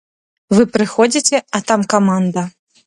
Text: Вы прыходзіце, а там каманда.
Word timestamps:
Вы 0.55 0.63
прыходзіце, 0.77 1.43
а 1.59 1.65
там 1.71 1.89
каманда. 1.97 2.51